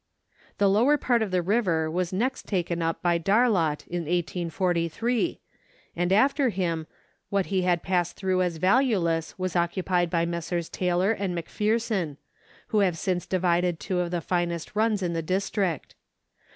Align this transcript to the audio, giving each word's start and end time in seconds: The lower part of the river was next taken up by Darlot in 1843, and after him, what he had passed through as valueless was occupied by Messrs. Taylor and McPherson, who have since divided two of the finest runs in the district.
The 0.57 0.67
lower 0.67 0.97
part 0.97 1.21
of 1.21 1.29
the 1.29 1.43
river 1.43 1.87
was 1.87 2.11
next 2.11 2.47
taken 2.47 2.81
up 2.81 3.03
by 3.03 3.19
Darlot 3.19 3.85
in 3.87 4.01
1843, 4.05 5.39
and 5.95 6.11
after 6.11 6.49
him, 6.49 6.87
what 7.29 7.45
he 7.53 7.61
had 7.61 7.83
passed 7.83 8.15
through 8.15 8.41
as 8.41 8.57
valueless 8.57 9.37
was 9.37 9.55
occupied 9.55 10.09
by 10.09 10.25
Messrs. 10.25 10.69
Taylor 10.69 11.11
and 11.11 11.37
McPherson, 11.37 12.17
who 12.69 12.79
have 12.79 12.97
since 12.97 13.27
divided 13.27 13.79
two 13.79 13.99
of 13.99 14.09
the 14.09 14.21
finest 14.21 14.75
runs 14.75 15.03
in 15.03 15.13
the 15.13 15.21
district. 15.21 15.93